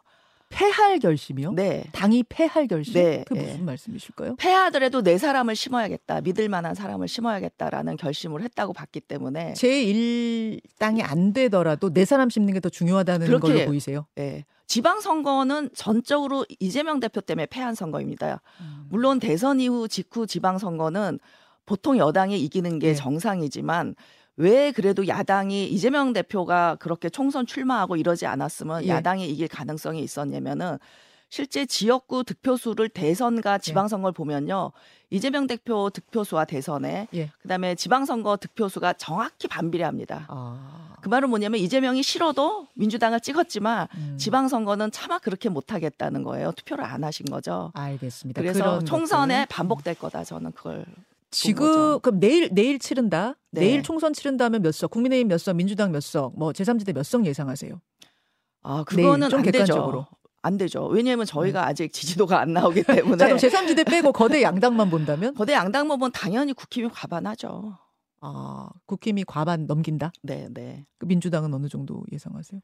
패할 0.48 0.98
결심이요? 0.98 1.52
네. 1.52 1.84
당이 1.92 2.24
패할 2.28 2.66
결심? 2.66 2.94
네, 2.94 3.24
네. 3.30 3.42
무슨 3.42 3.64
말씀이실까요? 3.64 4.34
패하더라도 4.36 5.02
내 5.02 5.18
사람을 5.18 5.54
심어야겠다. 5.54 6.20
믿을 6.22 6.48
만한 6.48 6.74
사람을 6.74 7.06
심어야겠다라는 7.06 7.96
결심을 7.96 8.42
했다고 8.42 8.72
봤기 8.72 9.00
때문에 9.02 9.52
제1당이 9.52 11.00
안 11.04 11.32
되더라도 11.32 11.92
내 11.92 12.04
사람 12.04 12.28
심는 12.28 12.54
게 12.54 12.60
더 12.60 12.68
중요하다는 12.70 13.38
걸로 13.38 13.66
보이세요? 13.66 14.06
예. 14.18 14.44
지방 14.66 15.00
선거는 15.00 15.70
전적으로 15.75 16.44
이재명 16.58 17.00
대표 17.00 17.20
때문에 17.20 17.46
패한 17.46 17.75
선거입니다. 17.75 18.40
음. 18.61 18.87
물론 18.90 19.20
대선 19.20 19.61
이후 19.61 19.88
직후 19.88 20.26
지방 20.26 20.58
선거는 20.58 21.18
보통 21.64 21.99
여당이 21.99 22.40
이기는 22.40 22.78
게 22.78 22.88
네. 22.88 22.94
정상이지만 22.94 23.94
왜 24.37 24.70
그래도 24.73 25.06
야당이 25.08 25.66
이재명 25.68 26.12
대표가 26.12 26.76
그렇게 26.76 27.08
총선 27.08 27.46
출마하고 27.46 27.96
이러지 27.96 28.26
않았으면 28.26 28.85
예. 28.85 28.88
야당이 28.88 29.28
이길 29.28 29.49
가능성이 29.49 30.02
있었냐면은 30.02 30.78
실제 31.28 31.66
지역구 31.66 32.25
득표수를 32.25 32.88
대선과 32.88 33.59
지방선거를 33.59 34.12
보면요. 34.12 34.73
이재명 35.11 35.47
대표 35.47 35.90
득표수와 35.90 36.45
대선에 36.45 37.09
예. 37.14 37.30
그다음에 37.42 37.75
지방선거 37.75 38.37
득표수가 38.38 38.95
정확히 38.95 39.49
반비례합니다. 39.49 40.26
아. 40.28 40.97
그 41.00 41.09
말은 41.09 41.28
뭐냐면 41.30 41.61
이재명이 41.61 42.02
싫어도 42.02 42.66
민주당을 42.75 43.21
찍었지만 43.21 43.87
음. 43.97 44.16
지방선거는 44.18 44.90
차마 44.90 45.18
그렇게 45.18 45.49
못하겠다는 45.49 46.23
거예요. 46.25 46.52
투표를 46.52 46.85
안 46.85 47.04
하신 47.04 47.26
거죠. 47.26 47.71
알겠습니다. 47.75 48.40
그래서 48.40 48.80
총선에 48.85 49.42
것들. 49.42 49.47
반복될 49.54 49.95
거다. 49.97 50.25
저는 50.25 50.52
그걸 50.52 50.85
지금. 51.30 52.00
그럼 52.00 52.18
내일 52.18 52.49
내일 52.52 52.78
치른다. 52.78 53.35
네. 53.50 53.61
내일 53.62 53.83
총선 53.83 54.12
치른다면 54.12 54.62
몇 54.62 54.73
석? 54.73 54.90
국민의힘 54.90 55.28
몇 55.28 55.38
석? 55.38 55.54
민주당 55.54 55.92
몇 55.92 56.02
석? 56.02 56.37
뭐 56.37 56.50
제3지대 56.52 56.92
몇 56.95 57.02
석 57.04 57.25
예상하세요? 57.26 57.80
아 58.62 58.85
그거는 58.85 59.28
좀안 59.28 59.45
객관적으로. 59.45 60.06
되죠. 60.06 60.16
안 60.46 60.56
되죠. 60.56 60.86
왜냐하면 60.86 61.26
저희가 61.26 61.66
아직 61.66 61.92
지지도가 61.92 62.40
안 62.40 62.52
나오기 62.52 62.82
때문에 62.86 63.16
자, 63.16 63.26
그럼 63.26 63.38
제3지대 63.38 63.84
빼고 63.88 64.12
거대 64.12 64.42
양당만 64.42 64.88
본다면 64.90 65.34
거대 65.34 65.52
양당 65.52 65.88
모면 65.88 66.12
당연히 66.12 66.52
국힘이 66.52 66.88
과반하죠. 66.88 67.76
아, 68.20 68.68
국힘이 68.86 69.24
과반 69.24 69.66
넘긴다. 69.66 70.12
네, 70.22 70.48
네. 70.52 70.86
그 70.98 71.06
민주당은 71.06 71.52
어느 71.52 71.68
정도 71.68 72.04
예상하세요? 72.12 72.60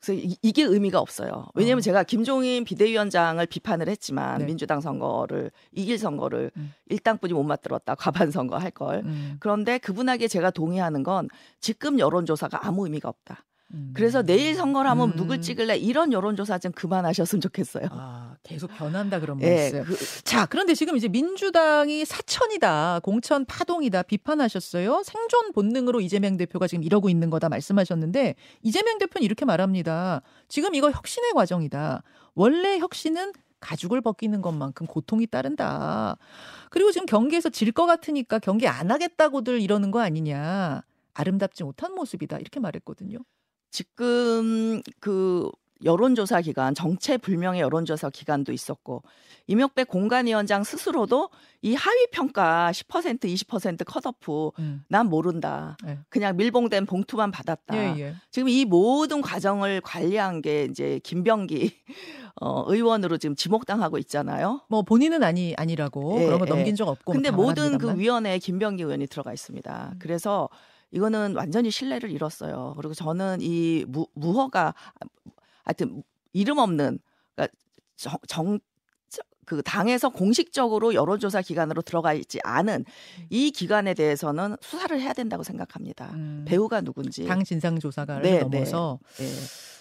그래서 0.00 0.20
이, 0.20 0.36
이게 0.42 0.64
의미가 0.64 0.98
없어요. 0.98 1.46
왜냐하면 1.54 1.78
어. 1.78 1.80
제가 1.80 2.02
김종인 2.02 2.64
비대위원장을 2.64 3.44
비판을 3.46 3.88
했지만 3.88 4.38
네. 4.40 4.46
민주당 4.46 4.80
선거를 4.80 5.52
이길 5.70 5.96
선거를 5.96 6.50
음. 6.56 6.72
일당뿐이 6.86 7.32
못 7.32 7.44
맞들었다. 7.44 7.94
과반 7.94 8.32
선거 8.32 8.56
할 8.56 8.72
걸. 8.72 9.02
음, 9.04 9.36
그런데 9.38 9.78
그분에게 9.78 10.26
제가 10.26 10.50
동의하는 10.50 11.04
건 11.04 11.28
지금 11.60 12.00
여론조사가 12.00 12.66
아무 12.66 12.84
의미가 12.84 13.08
없다. 13.08 13.44
음. 13.74 13.92
그래서 13.94 14.22
내일 14.22 14.54
선거를 14.54 14.90
하면 14.90 15.12
음. 15.12 15.16
누굴 15.16 15.40
찍을래 15.40 15.76
이런 15.78 16.12
여론조사 16.12 16.58
좀 16.58 16.72
그만하셨으면 16.72 17.40
좋겠어요. 17.40 17.86
아, 17.90 18.36
계속 18.42 18.70
변한다 18.74 19.18
그런 19.20 19.40
예, 19.42 19.72
말씀. 19.72 19.84
그, 19.84 20.22
자, 20.24 20.46
그런데 20.46 20.74
지금 20.74 20.96
이제 20.96 21.08
민주당이 21.08 22.04
사천이다, 22.04 23.00
공천 23.02 23.44
파동이다 23.46 24.02
비판하셨어요. 24.02 25.02
생존 25.04 25.52
본능으로 25.52 26.00
이재명 26.00 26.36
대표가 26.36 26.66
지금 26.66 26.84
이러고 26.84 27.08
있는 27.08 27.30
거다 27.30 27.48
말씀하셨는데 27.48 28.34
이재명 28.62 28.98
대표는 28.98 29.24
이렇게 29.24 29.44
말합니다. 29.44 30.22
지금 30.48 30.74
이거 30.74 30.90
혁신의 30.90 31.32
과정이다. 31.32 32.02
원래 32.34 32.78
혁신은 32.78 33.32
가죽을 33.60 34.00
벗기는 34.00 34.42
것만큼 34.42 34.86
고통이 34.86 35.26
따른다. 35.28 36.16
그리고 36.70 36.90
지금 36.90 37.06
경기에서 37.06 37.48
질 37.48 37.72
것 37.72 37.86
같으니까 37.86 38.38
경기 38.38 38.66
안 38.66 38.90
하겠다고들 38.90 39.60
이러는 39.62 39.90
거 39.92 40.00
아니냐. 40.00 40.82
아름답지 41.14 41.62
못한 41.64 41.94
모습이다. 41.94 42.38
이렇게 42.38 42.58
말했거든요. 42.60 43.18
지금 43.72 44.82
그 45.00 45.50
여론조사 45.84 46.42
기간, 46.42 46.74
정체불명의 46.74 47.60
여론조사 47.60 48.10
기간도 48.10 48.52
있었고 48.52 49.02
임혁백 49.48 49.88
공관위원장 49.88 50.62
스스로도 50.62 51.30
이 51.62 51.74
하위 51.74 52.06
평가 52.12 52.70
10% 52.70 53.18
20% 53.24 53.84
컷오프 53.84 54.50
음. 54.60 54.84
난 54.88 55.06
모른다. 55.06 55.76
네. 55.84 55.98
그냥 56.08 56.36
밀봉된 56.36 56.86
봉투만 56.86 57.32
받았다. 57.32 57.76
예, 57.76 58.00
예. 58.00 58.14
지금 58.30 58.48
이 58.48 58.64
모든 58.64 59.20
과정을 59.20 59.80
관리한 59.80 60.42
게 60.42 60.68
이제 60.70 61.00
김병기 61.02 61.72
어, 62.40 62.64
의원으로 62.66 63.18
지금 63.18 63.34
지목당하고 63.34 63.98
있잖아요. 63.98 64.60
뭐 64.68 64.82
본인은 64.82 65.24
아니 65.24 65.54
아니라고 65.56 66.20
예, 66.20 66.26
그런 66.26 66.38
거 66.38 66.46
예. 66.46 66.50
넘긴 66.50 66.76
적 66.76 66.88
없고 66.88 67.12
근데 67.12 67.30
뭐 67.30 67.46
모든 67.46 67.78
그. 67.78 67.98
위원회에 67.98 68.38
김병기 68.38 68.84
의원이 68.84 69.08
들어가 69.08 69.32
있습니다. 69.32 69.90
음. 69.94 69.98
그래서 69.98 70.48
이거는 70.92 71.34
완전히 71.36 71.70
신뢰를 71.70 72.10
잃었어요. 72.10 72.74
그리고 72.76 72.94
저는 72.94 73.38
이 73.40 73.84
무, 73.88 74.06
무허가 74.14 74.74
하여튼 75.64 76.02
이름 76.32 76.58
없는 76.58 76.98
그러니까 77.34 77.56
정, 77.96 78.18
정, 78.28 78.58
그 79.56 79.62
당에서 79.62 80.08
공식적으로 80.08 80.94
여론조사 80.94 81.42
기관으로 81.42 81.82
들어가 81.82 82.14
있지 82.14 82.38
않은 82.42 82.86
이 83.28 83.50
기관에 83.50 83.92
대해서는 83.92 84.56
수사를 84.62 84.98
해야 84.98 85.12
된다고 85.12 85.42
생각합니다. 85.42 86.10
음. 86.14 86.44
배우가 86.48 86.80
누군지. 86.80 87.26
당 87.26 87.44
진상 87.44 87.78
조사를 87.78 88.22
네, 88.22 88.40
넘어서 88.40 88.98
예. 89.20 89.26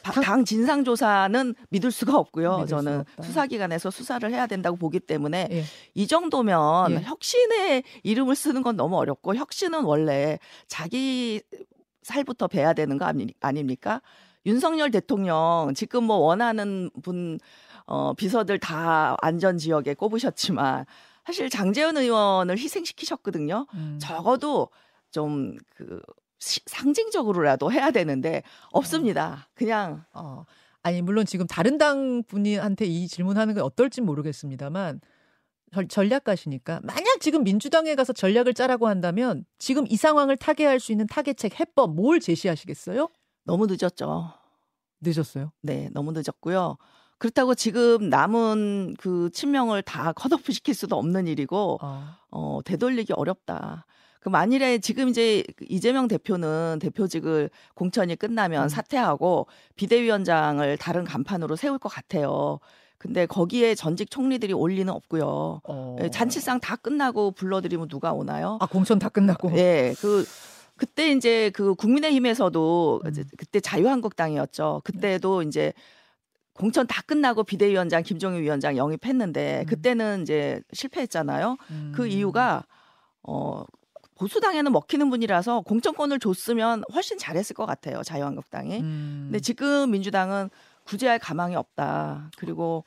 바- 0.04 0.20
당 0.20 0.44
진상 0.44 0.84
조사는 0.84 1.56
믿을 1.70 1.90
수가 1.92 2.18
없고요. 2.18 2.58
믿을 2.58 2.68
저는. 2.68 3.06
수사기관에서 3.24 3.90
수사를 3.92 4.30
해야 4.30 4.46
된다고 4.46 4.76
보기 4.76 5.00
때문에 5.00 5.48
예. 5.52 5.64
이 5.94 6.06
정도면 6.06 6.92
예. 6.92 7.02
혁신의 7.04 7.84
이름을 8.04 8.36
쓰는 8.36 8.62
건 8.64 8.76
너무 8.76 8.98
어렵고 8.98 9.36
혁신은 9.36 9.84
원래 9.86 10.38
자기 10.68 11.42
살부터 12.04 12.48
배야 12.50 12.74
되는 12.74 12.98
거 12.98 13.06
아니- 13.06 13.34
아닙니까? 13.40 14.02
윤석열 14.46 14.90
대통령 14.92 15.72
지금 15.76 16.04
뭐 16.06 16.18
원하는 16.18 16.90
분 17.04 17.40
어, 17.86 18.14
비서들 18.14 18.60
다 18.60 19.16
안전 19.22 19.58
지역에 19.58 19.94
꼽으셨지만 19.94 20.86
사실 21.26 21.50
장재현 21.50 21.98
의원을 21.98 22.58
희생시키셨거든요. 22.58 23.68
음. 23.74 24.00
적어도 24.02 24.70
좀그 25.12 26.02
상징적으로라도 26.40 27.72
해야 27.72 27.92
되는데 27.92 28.44
없습니다. 28.72 29.48
그냥 29.54 30.04
어. 30.14 30.46
아니 30.84 31.02
물론 31.02 31.26
지금 31.26 31.46
다른 31.46 31.78
당 31.78 32.24
분이한테 32.24 32.86
이 32.86 33.08
질문하는 33.08 33.54
게 33.54 33.62
어떨지 33.62 34.02
모르겠습니다만 34.02 35.00
전략가시니까 35.88 36.82
만약 36.84 37.22
지금 37.22 37.44
민주당에 37.44 37.96
가서 37.96 38.14
전략을 38.14 38.54
짜라고 38.54 38.88
한다면 38.88 39.46
지금 39.60 39.86
이 39.88 39.96
상황을 39.96 40.38
타개할 40.38 40.80
수 40.80 40.92
있는 40.92 41.08
타개책 41.08 41.60
해법 41.60 41.96
뭘 41.96 42.20
제시하시겠어요? 42.20 43.10
너무 43.46 43.68
늦었죠. 43.68 44.34
늦었어요? 45.02 45.52
네, 45.62 45.90
너무 45.94 46.12
늦었고요. 46.12 46.78
그렇다고 47.22 47.54
지금 47.54 48.10
남은 48.10 48.96
그 48.98 49.30
친명을 49.32 49.84
다 49.84 50.12
컷오프 50.12 50.52
시킬 50.52 50.74
수도 50.74 50.96
없는 50.96 51.28
일이고 51.28 51.78
어. 51.80 52.16
어, 52.32 52.62
되돌리기 52.66 53.14
어렵다. 53.14 53.86
그 54.22 54.30
만일에 54.30 54.80
지금 54.80 55.08
이제 55.08 55.44
이재명 55.70 56.08
대표는 56.08 56.80
대표직을 56.82 57.52
공천이 57.76 58.16
끝나면 58.16 58.64
음. 58.64 58.70
사퇴하고 58.70 59.46
비대위원장을 59.76 60.78
다른 60.78 61.04
간판으로 61.04 61.56
세울 61.56 61.78
것 61.78 61.90
같아요. 61.90 62.60
근데 62.98 63.28
거기에 63.28 63.76
전직 63.76 64.10
총리들이 64.10 64.54
올 64.54 64.72
리는 64.72 64.92
없고요. 64.92 65.62
어. 65.64 65.98
예, 66.02 66.10
잔치상 66.10 66.60
다 66.60 66.76
끝나고 66.76 67.34
불러드리면 67.34 67.88
누가 67.88 68.14
오나요? 68.14 68.58
아 68.60 68.66
공천 68.66 68.98
다 68.98 69.10
끝나고. 69.10 69.56
예, 69.58 69.94
그 70.02 70.26
그때 70.76 71.12
이제 71.12 71.52
그 71.54 71.76
국민의힘에서도 71.76 73.02
음. 73.06 73.14
그때 73.38 73.60
자유한국당이었죠. 73.60 74.82
그때도 74.84 75.44
이제 75.44 75.74
공천 76.62 76.86
다 76.86 77.02
끝나고 77.02 77.44
비대위원장 77.44 78.04
김종인 78.04 78.44
위원장 78.44 78.78
영입했는데 78.78 79.62
음. 79.62 79.66
그때는 79.66 80.22
이제 80.22 80.62
실패했잖아요. 80.74 81.58
그 81.58 81.74
음. 81.74 81.92
그 81.96 82.08
이유가 82.08 82.64
어 83.24 83.64
보수당에는 84.14 84.72
먹히는 84.72 85.10
분이라서 85.10 85.62
공천권을 85.62 86.20
줬으면 86.20 86.84
훨씬 86.94 87.18
잘했을 87.18 87.56
것 87.56 87.66
같아요. 87.66 88.04
자유한국당이. 88.04 88.80
음. 88.80 89.24
근데 89.26 89.40
지금 89.40 89.90
민주당은 89.90 90.52
구제할 90.84 91.18
가망이 91.18 91.56
없다. 91.56 92.30
그리고 92.38 92.86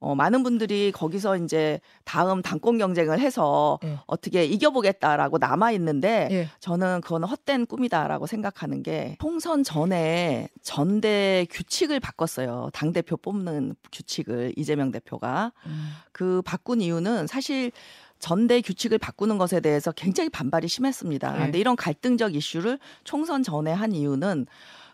어, 0.00 0.14
많은 0.14 0.42
분들이 0.42 0.92
거기서 0.92 1.36
이제 1.36 1.78
다음 2.04 2.40
당권 2.40 2.78
경쟁을 2.78 3.20
해서 3.20 3.78
예. 3.84 3.98
어떻게 4.06 4.44
이겨보겠다라고 4.46 5.36
남아 5.36 5.72
있는데 5.72 6.28
예. 6.30 6.48
저는 6.58 7.02
그건 7.02 7.24
헛된 7.24 7.66
꿈이다라고 7.66 8.26
생각하는 8.26 8.82
게 8.82 9.16
총선 9.20 9.62
전에 9.62 10.48
전대 10.62 11.46
규칙을 11.50 12.00
바꿨어요. 12.00 12.70
당 12.72 12.94
대표 12.94 13.18
뽑는 13.18 13.76
규칙을 13.92 14.54
이재명 14.56 14.90
대표가 14.90 15.52
음. 15.66 15.90
그 16.12 16.40
바꾼 16.46 16.80
이유는 16.80 17.26
사실 17.26 17.70
전대 18.18 18.60
규칙을 18.60 18.98
바꾸는 18.98 19.38
것에 19.38 19.60
대해서 19.60 19.92
굉장히 19.92 20.30
반발이 20.30 20.68
심했습니다. 20.68 21.32
네. 21.32 21.38
근데 21.38 21.58
이런 21.58 21.76
갈등적 21.76 22.34
이슈를 22.34 22.78
총선 23.04 23.42
전에 23.42 23.72
한 23.72 23.92
이유는 23.92 24.46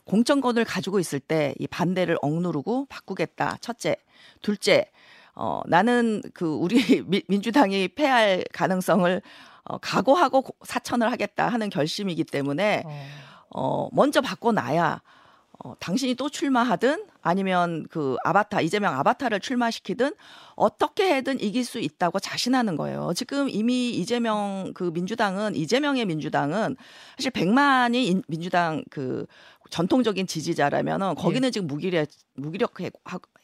공천권을 0.06 0.64
가지고 0.64 0.98
있을 0.98 1.20
때 1.20 1.46
이 1.58 1.66
반대를 1.66 2.18
억누르고 2.22 2.86
바꾸겠다. 2.86 3.58
첫째. 3.60 3.96
둘째. 4.42 4.90
어, 5.34 5.60
나는 5.66 6.22
그 6.32 6.46
우리 6.46 6.76
민주당이 7.28 7.88
패할 7.88 8.44
가능성을 8.52 9.22
어, 9.64 9.78
각오하고 9.78 10.44
사천을 10.62 11.10
하겠다 11.12 11.48
하는 11.48 11.68
결심이기 11.70 12.24
때문에 12.24 12.84
어, 12.86 13.06
어 13.50 13.88
먼저 13.92 14.20
바꿔놔야 14.20 15.02
어, 15.58 15.74
당신이 15.78 16.14
또 16.14 16.28
출마하든 16.28 17.06
아니면 17.22 17.86
그 17.90 18.16
아바타 18.24 18.60
이재명 18.60 18.94
아바타를 18.98 19.40
출마시키든 19.40 20.12
어떻게 20.54 21.16
해든 21.16 21.40
이길 21.40 21.64
수 21.64 21.80
있다고 21.80 22.20
자신하는 22.20 22.76
거예요. 22.76 23.12
지금 23.14 23.48
이미 23.48 23.90
이재명 23.90 24.72
그 24.74 24.90
민주당은 24.94 25.56
이재명의 25.56 26.04
민주당은 26.06 26.76
사실 27.16 27.30
100만이 27.32 28.22
민주당 28.28 28.84
그 28.90 29.26
전통적인 29.70 30.26
지지자라면은 30.26 31.14
거기는 31.14 31.46
예. 31.46 31.50
지금 31.50 31.66
무기력 31.66 32.08
무기력해 32.34 32.90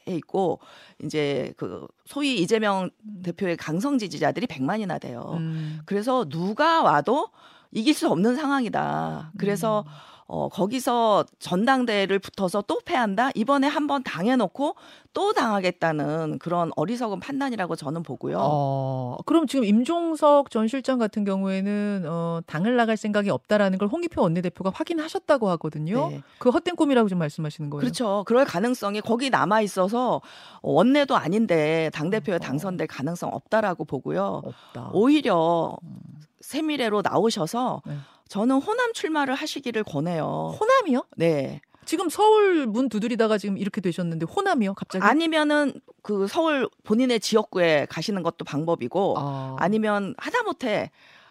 있고 0.07 0.61
이제 1.03 1.53
그 1.57 1.87
소위 2.05 2.41
이재명 2.41 2.91
대표의 3.23 3.57
강성 3.57 3.99
지지자들이 3.99 4.47
100만이나 4.47 5.01
돼요. 5.01 5.35
음. 5.39 5.81
그래서 5.87 6.25
누가 6.29 6.83
와도 6.83 7.29
이길 7.71 7.95
수 7.95 8.09
없는 8.09 8.37
상황이다. 8.37 9.33
그래서 9.39 9.85
음. 9.87 9.93
어, 10.35 10.49
거기서 10.49 11.27
전당대회를 11.41 12.19
붙어서 12.19 12.65
또 12.67 12.81
패한다? 12.85 13.31
이번에 13.35 13.67
한 13.67 13.83
번 13.87 14.03
당해놓고 14.03 14.77
또 15.13 15.33
당하겠다는 15.35 16.39
그런 16.39 16.71
어리석은 16.77 17.21
판단이라고 17.21 17.77
저는 17.77 18.03
보고요. 18.03 18.39
어, 18.41 19.17
그럼 19.27 19.47
지금 19.47 19.65
임종석 19.65 20.51
전 20.51 20.69
실장 20.69 20.99
같은 20.99 21.25
경우에는 21.25 22.05
어, 22.09 22.41
당을 22.47 22.77
나갈 22.77 22.97
생각이 22.97 23.29
없다라는 23.29 23.77
걸 23.77 23.89
홍기표 23.89 24.23
원내대표가 24.23 24.71
확인하셨다고 24.75 25.51
하거든요. 25.51 26.09
네. 26.09 26.23
그 26.39 26.49
헛된 26.49 26.77
꿈이라고 26.77 27.09
좀 27.11 27.19
말씀하시는 27.19 27.69
거예요. 27.69 27.81
그렇죠. 27.81 28.25
그럴 28.27 28.47
가능성이 28.47 29.01
거기 29.03 29.29
남아 29.29 29.61
있어서 29.63 30.23
원내도 30.63 31.15
아닌데 31.17 31.91
당 31.93 32.09
대표에 32.09 32.37
어. 32.37 32.39
당선될 32.39 32.87
가능성 32.87 33.31
없다라고 33.35 33.85
보고요. 33.85 34.43
없다. 34.45 34.91
오히려 34.95 35.77
음. 35.83 35.99
세미래로 36.41 37.03
나오셔서 37.03 37.83
네. 37.85 37.97
저는 38.33 38.63
호남 38.63 38.95
출마를 38.95 39.35
하시기를 39.35 39.85
권해요. 39.85 40.57
호남이요? 40.59 41.05
네. 41.19 41.61
지금 41.85 42.09
서울 42.09 42.67
문 42.67 42.89
두드리다가 42.89 43.37
지금 43.37 43.59
이렇게 43.59 43.83
되셨는데 43.83 44.25
호남이요 44.25 44.73
갑자기? 44.73 45.05
아니면은 45.05 45.75
그 46.01 46.27
서울 46.27 46.67
본인의 46.83 47.21
지역구에 47.21 47.87
가시는 47.91 48.23
것도 48.23 48.47
방법이고 48.47 49.17
아. 49.19 49.57
아니면 49.59 50.15
하다못해 50.17 50.91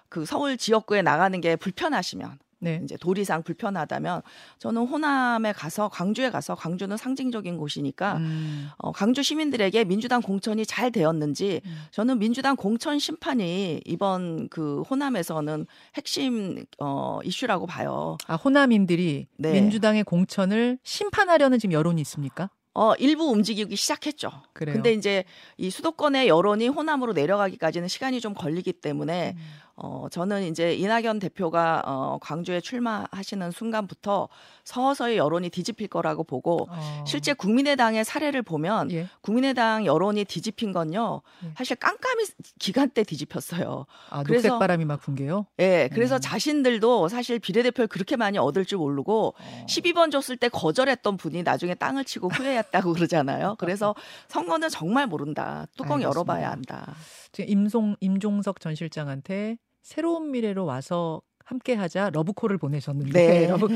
그 0.10 0.26
서울 0.26 0.58
지역구에 0.58 1.02
나가는 1.02 1.42
게 1.42 1.56
불편하시면 1.56 2.38
네. 2.62 2.80
이제 2.84 2.96
도리상 2.96 3.44
불편하다면 3.44 4.22
저는 4.60 4.86
호남에 4.86 5.52
가서 5.52 5.90
광주에 5.90 6.30
가서 6.30 6.56
광주는 6.56 6.96
상징적인 6.96 7.58
곳이니까 7.58 8.18
음. 8.18 8.70
어, 8.78 8.92
광주 8.92 9.24
시민들에게 9.24 9.84
민주당 9.84 10.22
공천이 10.22 10.66
잘 10.66 10.92
되었는지 10.92 11.62
음. 11.66 11.78
저는 11.90 12.20
민주당 12.20 12.56
공천 12.56 13.00
심판이 13.00 13.82
이번 13.86 14.48
그 14.50 14.84
호남에서는 14.84 15.66
핵심 15.96 16.64
어, 16.80 17.20
이슈라고 17.24 17.66
봐요. 17.66 18.18
아 18.28 18.36
호남인들이 18.36 19.28
네. 19.38 19.52
민주당의 19.54 20.04
공천을 20.04 20.78
심판하려는 20.84 21.58
지금 21.58 21.74
여론이 21.74 22.00
있습니까? 22.02 22.50
어, 22.74 22.94
일부 22.96 23.26
움직이기 23.30 23.76
시작했죠. 23.76 24.32
그래요. 24.54 24.74
근데 24.74 24.94
이제 24.94 25.26
이 25.58 25.70
수도권의 25.70 26.30
여론이 26.30 26.70
호남으로 26.70 27.12
내려가기까지는 27.14 27.88
시간이 27.90 28.22
좀 28.22 28.34
걸리기 28.34 28.74
때문에 28.74 29.36
음. 29.36 29.42
어, 29.76 30.08
저는 30.12 30.44
이제 30.44 30.74
이낙연 30.76 31.20
대표가 31.20 31.82
어, 31.86 32.18
광주에 32.22 32.60
출마하시는 32.62 33.52
순간부터 33.52 34.30
서서히 34.64 35.18
여론이 35.18 35.50
뒤집힐 35.50 35.88
거라고 35.88 36.24
보고 36.24 36.68
어. 36.70 37.04
실제 37.08 37.34
국민의당의 37.34 38.06
사례를 38.06 38.42
보면 38.44 38.92
예. 38.92 39.08
국민의당 39.22 39.86
여론이 39.86 40.26
뒤집힌 40.26 40.72
건요. 40.72 41.22
예. 41.46 41.52
사실 41.58 41.76
깜깜이 41.78 42.26
기간 42.60 42.90
때 42.90 43.04
뒤집혔어요. 43.04 43.86
아, 44.10 44.24
그래서 44.24 44.48
녹색 44.50 44.60
바람이 44.60 44.86
막 44.86 45.02
분 45.02 45.16
게요? 45.16 45.48
예. 45.60 45.90
그래서 45.92 46.16
음. 46.18 46.22
자신들도 46.22 47.08
사실 47.08 47.40
비례대표를 47.40 47.88
그렇게 47.88 48.16
많이 48.16 48.38
얻을 48.38 48.66
줄 48.66 48.78
모르고 48.78 49.34
어. 49.38 49.66
12번 49.68 50.12
줬을 50.12 50.38
때 50.38 50.48
거절했던 50.50 51.18
분이 51.18 51.42
나중에 51.44 51.74
땅을 51.74 52.06
치고 52.06 52.30
후회했다고 52.30 52.94
그러잖아요. 52.94 53.56
그래서 53.58 53.96
선거는 54.28 54.70
정말 54.70 55.08
모른다. 55.08 55.66
뚜껑 55.76 55.98
알겠습니다. 55.98 56.08
열어봐야 56.10 56.52
한다. 56.52 56.94
지금 57.32 57.50
임송 57.50 57.96
임종석 58.00 58.60
전 58.60 58.76
실장한테 58.76 59.58
새로운 59.82 60.32
미래로 60.32 60.66
와서 60.66 61.22
함께하자 61.46 62.12
러브콜을 62.12 62.58
보내셨는데 62.58 63.12
네. 63.12 63.48
러브, 63.48 63.68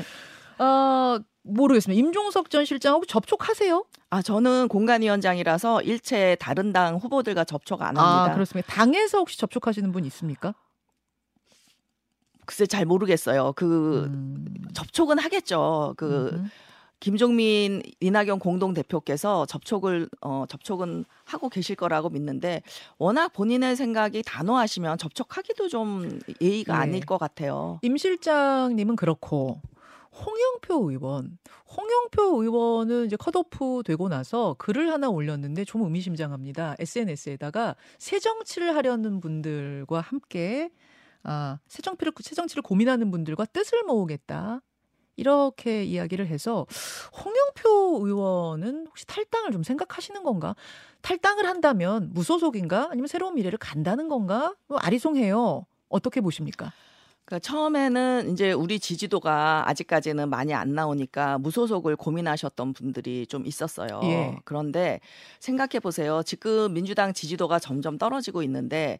어, 0.60 1.20
모르겠습니다. 1.44 2.00
임종석 2.00 2.50
전 2.50 2.66
실장하고 2.66 3.06
접촉하세요? 3.06 3.86
아, 4.10 4.22
저는 4.22 4.68
공관위원장이라서 4.68 5.82
일체 5.82 6.36
다른 6.40 6.72
당 6.74 6.96
후보들과 6.96 7.44
접촉 7.44 7.82
안 7.82 7.98
합니다. 7.98 8.32
아, 8.32 8.34
그렇습니다. 8.34 8.74
당에서 8.74 9.20
혹시 9.20 9.38
접촉하시는 9.38 9.92
분 9.92 10.06
있습니까? 10.06 10.54
글쎄 12.46 12.66
잘 12.66 12.86
모르겠어요. 12.86 13.54
그 13.56 14.04
음. 14.06 14.46
접촉은 14.74 15.20
하겠죠. 15.20 15.96
그 15.98 16.30
음. 16.34 16.50
김종민 17.06 17.84
이낙연 18.00 18.40
공동 18.40 18.74
대표께서 18.74 19.46
접촉을 19.46 20.10
어 20.22 20.46
접촉은 20.50 21.06
하고 21.24 21.50
계실 21.50 21.76
거라고 21.76 22.10
믿는데 22.10 22.64
워낙 22.98 23.32
본인의 23.32 23.76
생각이 23.76 24.24
단호하시면 24.24 24.98
접촉하기도 24.98 25.68
좀 25.68 26.20
예의가 26.42 26.74
네. 26.74 26.80
아닐 26.80 27.06
것 27.06 27.20
같아요. 27.20 27.78
임 27.84 27.96
실장님은 27.96 28.96
그렇고 28.96 29.62
홍영표 30.16 30.90
의원, 30.90 31.38
홍영표 31.78 32.42
의원은 32.42 33.06
이제 33.06 33.16
컷오프 33.18 33.84
되고 33.86 34.10
나서 34.10 34.56
글을 34.58 34.92
하나 34.92 35.08
올렸는데 35.08 35.64
좀 35.64 35.84
의미심장합니다. 35.84 36.78
SNS에다가 36.80 37.76
새 38.00 38.18
정치를 38.18 38.76
하려는 38.76 39.20
분들과 39.20 40.02
함께 40.02 40.72
아, 41.22 41.60
새 41.68 41.84
정치를 41.84 42.14
새 42.22 42.34
정치를 42.34 42.64
고민하는 42.64 43.12
분들과 43.12 43.46
뜻을 43.46 43.84
모으겠다. 43.84 44.64
이렇게 45.16 45.84
이야기를 45.84 46.28
해서 46.28 46.66
홍영표 47.24 48.06
의원은 48.06 48.88
혹시 48.88 49.06
탈당을 49.06 49.52
좀 49.52 49.64
생각하시는 49.64 50.24
건가? 50.24 50.56
탈당을 51.02 51.46
한다면 51.46 52.12
무소속인가? 52.14 52.90
아니면 52.92 53.08
새로운 53.08 53.36
미래를 53.36 53.58
간다는 53.58 54.08
건가? 54.10 54.54
뭐 54.68 54.78
아리송해요. 54.80 55.66
어떻게 55.90 56.22
보십니까? 56.22 56.72
그러니까 57.26 57.40
처음에는 57.48 58.32
이제 58.32 58.52
우리 58.52 58.80
지지도가 58.80 59.68
아직까지는 59.68 60.30
많이 60.30 60.54
안 60.54 60.76
나오니까 60.76 61.40
무소속을 61.40 61.96
고민하셨던 61.96 62.74
분들이 62.74 63.26
좀 63.26 63.48
있었어요. 63.48 64.00
예. 64.04 64.38
그런데 64.46 65.00
생각해 65.40 65.80
보세요. 65.82 66.22
지금 66.24 66.74
민주당 66.74 67.14
지지도가 67.14 67.58
점점 67.58 67.98
떨어지고 67.98 68.44
있는데 68.44 69.00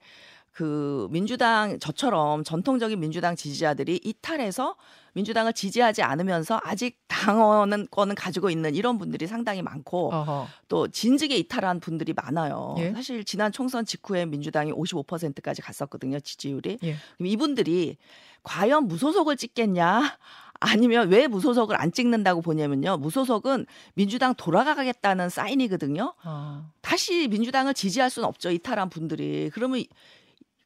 그 0.56 1.10
민주당 1.12 1.78
저처럼 1.80 2.46
전통적인 2.46 2.98
민주당 2.98 3.36
지지자들이 3.36 4.00
이탈해서 4.02 4.78
민주당을 5.12 5.52
지지하지 5.52 6.02
않으면서 6.02 6.62
아직 6.64 6.98
당원은 7.10 7.88
거는 7.92 8.16
가지고 8.16 8.50
있는 8.50 8.74
이런 8.74 8.98
분들이 8.98 9.28
상당히 9.28 9.62
많고 9.62 10.14
어허. 10.14 10.48
또 10.70 10.88
진즉에 10.88 11.36
이탈한 11.36 11.82
분들이 11.82 12.14
많아요. 12.14 12.76
예. 12.80 12.94
사실 12.94 13.26
지난 13.26 13.52
총선 13.52 13.86
직후에 13.86 14.26
민주당이 14.26 14.72
55%까지 14.72 15.62
갔었거든요, 15.62 16.22
지지율이. 16.22 16.78
예. 16.84 16.96
그럼 17.18 17.28
이분들이 17.28 17.98
과연 18.44 18.88
무소속을 18.88 19.36
찍겠냐? 19.36 20.18
아니면 20.62 21.10
왜 21.10 21.28
무소속을 21.28 21.76
안 21.80 21.92
찍는다고 21.92 22.42
보냐면요. 22.42 22.96
무소속은 22.98 23.66
민주당 23.94 24.34
돌아가겠다는 24.36 25.28
사인이거든요. 25.28 26.14
어. 26.24 26.72
다시 26.80 27.28
민주당을 27.28 27.74
지지할 27.74 28.10
수는 28.10 28.26
없죠. 28.30 28.52
이탈한 28.52 28.90
분들이. 28.90 29.50
그러면 29.54 29.80
이- 29.80 29.90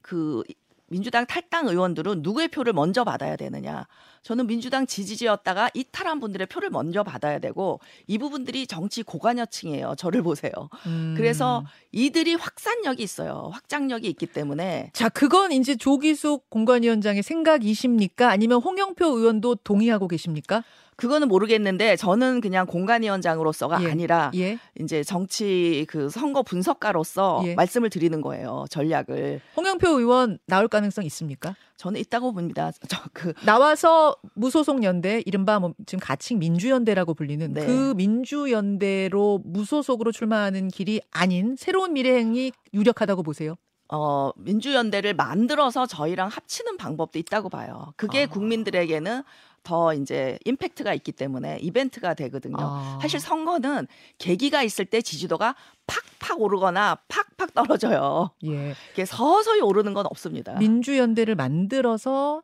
그 0.02 0.44
민주당 0.88 1.26
탈당 1.26 1.68
의원들은 1.68 2.22
누구의 2.24 2.48
표를 2.48 2.74
먼저 2.74 3.04
받아야 3.04 3.36
되느냐? 3.36 3.88
저는 4.22 4.48
민주당 4.48 4.86
지지지였다가 4.86 5.70
이탈한 5.74 6.20
분들의 6.20 6.48
표를 6.48 6.70
먼저 6.70 7.04
받아야 7.04 7.40
되고 7.40 7.80
이 8.08 8.18
부분들이 8.18 8.68
정치 8.68 9.02
고관여층이에요. 9.04 9.96
저를 9.98 10.24
보세요. 10.24 10.52
음. 10.88 11.14
그래서 11.16 11.64
이들이 11.92 12.36
확산력이 12.36 13.02
있어요. 13.02 13.50
확장력이 13.54 14.10
있기 14.10 14.26
때문에 14.28 14.92
자, 14.94 15.10
그건 15.10 15.52
이제 15.52 15.76
조기숙 15.76 16.50
공관위원장의 16.50 17.24
생각이십니까? 17.24 18.30
아니면 18.30 18.62
홍영표 18.62 19.06
의원도 19.06 19.56
동의하고 19.64 20.08
계십니까? 20.08 20.64
그거는 21.00 21.28
모르겠는데 21.28 21.96
저는 21.96 22.42
그냥 22.42 22.66
공관위원장으로서가 22.68 23.84
예. 23.84 23.92
아니라 23.92 24.32
예. 24.36 24.60
이제 24.80 25.04
정치 25.04 25.86
그 25.90 26.10
선거 26.10 26.44
분석가로서 26.44 27.42
예. 27.46 27.56
말씀을 27.56 27.90
드리는 27.90 28.22
거예요. 28.22 28.66
전략을 28.70 29.42
홍영표 29.58 29.88
의원 30.00 30.38
나올 30.46 30.68
가능성 30.68 31.06
있습니까? 31.06 31.56
저는 31.78 32.00
있다고 32.02 32.34
봅니다. 32.34 32.72
저 32.88 33.00
그 33.14 33.34
나와서 33.46 34.16
무소속 34.36 34.84
연대 34.84 35.22
이른바 35.26 35.60
뭐 35.60 35.74
지금 35.86 36.00
가칭 36.00 36.40
민주연대라고 36.40 37.14
불리는 37.14 37.54
네. 37.54 37.66
그 37.66 37.94
민주연대로 37.96 39.42
무소속으로 39.44 40.12
출마하는 40.12 40.68
길이 40.70 41.02
아닌 41.12 41.56
새로운 41.58 41.94
미래행이 41.94 42.52
유력하다고 42.74 43.24
보세요. 43.24 43.56
어, 43.92 44.32
민주연대를 44.38 45.16
만들어서 45.16 45.88
저희랑 45.88 46.28
합치는 46.30 46.78
방법도 46.78 47.18
있다고 47.18 47.50
봐요. 47.50 47.92
그게 47.96 48.24
아. 48.24 48.28
국민들에게는 48.28 49.24
더 49.63 49.93
이제 49.93 50.38
임팩트가 50.45 50.93
있기 50.95 51.12
때문에 51.12 51.60
이벤트가 51.62 52.13
되거든요. 52.13 52.58
아. 52.60 53.00
사실 53.02 53.19
선거는 53.19 53.88
계기가 54.17 54.63
있을 54.63 54.86
때 54.86 55.02
지지도가 55.02 55.56
팍팍 55.88 56.41
오르거나 56.41 56.98
팍팍 57.08 57.54
떨어져요. 57.54 58.32
예. 58.45 58.76
이게 58.93 59.06
서서히 59.06 59.62
오르는 59.62 59.93
건 59.93 60.06
없습니다. 60.08 60.54
민주연대를 60.54 61.36
만들어서 61.36 62.41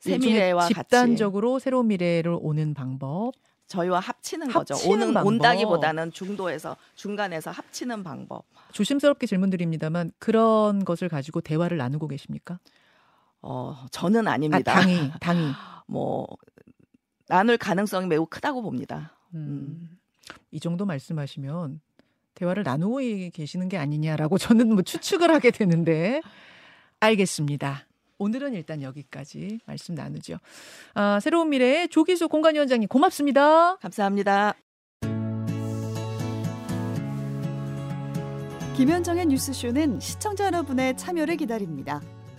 새미래와 0.00 0.68
집단적으로 0.68 1.58
새로운 1.58 1.88
미래를 1.88 2.36
오는 2.40 2.74
방법. 2.74 3.32
저희와 3.66 4.00
합치는 4.00 4.48
거죠. 4.48 4.74
합치는 4.74 4.94
오는 4.94 5.14
방법. 5.14 5.28
온다기보다는 5.28 6.12
중도에서 6.12 6.76
중간에서 6.94 7.50
합치는 7.50 8.04
방법. 8.04 8.44
조심스럽게 8.72 9.26
질문드립니다만 9.26 10.12
그런 10.18 10.84
것을 10.84 11.08
가지고 11.08 11.40
대화를 11.40 11.78
나누고 11.78 12.08
계십니까? 12.08 12.58
어, 13.42 13.86
저는 13.90 14.28
아, 14.28 14.32
아닙니다. 14.32 14.74
당이 14.74 15.12
당이. 15.20 15.52
뭐 15.86 16.26
나눌 17.28 17.58
가능성이 17.58 18.06
매우 18.06 18.26
크다고 18.26 18.62
봅니다. 18.62 19.16
음. 19.34 19.98
이 20.50 20.60
정도 20.60 20.86
말씀하시면 20.86 21.80
대화를 22.34 22.62
나누고 22.62 23.00
계시는 23.32 23.68
게 23.68 23.76
아니냐라고 23.76 24.38
저는 24.38 24.72
뭐 24.72 24.82
추측을 24.82 25.30
하게 25.30 25.50
되는데 25.50 26.22
알겠습니다. 27.00 27.86
오늘은 28.18 28.54
일단 28.54 28.82
여기까지 28.82 29.58
말씀 29.66 29.94
나누죠. 29.94 30.38
아, 30.94 31.18
새로운 31.20 31.50
미래의 31.50 31.88
조기수 31.88 32.28
공관위원장님 32.28 32.88
고맙습니다. 32.88 33.76
감사합니다. 33.76 34.54
김현정의 38.76 39.26
뉴스쇼는 39.26 40.00
시청자 40.00 40.46
여러분의 40.46 40.96
참여를 40.96 41.36
기다립니다. 41.36 42.00